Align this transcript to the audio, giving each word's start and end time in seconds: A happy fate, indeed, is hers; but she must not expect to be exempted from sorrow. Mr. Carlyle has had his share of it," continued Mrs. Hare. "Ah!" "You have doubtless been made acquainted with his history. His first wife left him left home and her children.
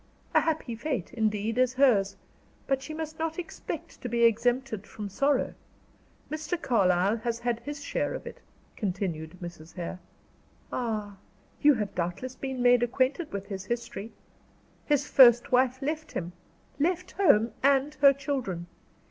A 0.33 0.41
happy 0.41 0.73
fate, 0.75 1.13
indeed, 1.13 1.59
is 1.59 1.75
hers; 1.75 2.17
but 2.65 2.81
she 2.81 2.91
must 2.91 3.19
not 3.19 3.37
expect 3.37 4.01
to 4.01 4.09
be 4.09 4.23
exempted 4.23 4.87
from 4.87 5.09
sorrow. 5.09 5.53
Mr. 6.31 6.59
Carlyle 6.59 7.17
has 7.17 7.37
had 7.37 7.59
his 7.59 7.83
share 7.83 8.15
of 8.15 8.25
it," 8.25 8.41
continued 8.75 9.37
Mrs. 9.43 9.75
Hare. 9.75 9.99
"Ah!" 10.73 11.17
"You 11.61 11.75
have 11.75 11.93
doubtless 11.93 12.33
been 12.33 12.63
made 12.63 12.81
acquainted 12.81 13.31
with 13.31 13.45
his 13.45 13.65
history. 13.65 14.11
His 14.87 15.07
first 15.07 15.51
wife 15.51 15.79
left 15.83 16.13
him 16.13 16.31
left 16.79 17.11
home 17.11 17.51
and 17.61 17.93
her 18.01 18.11
children. 18.11 18.65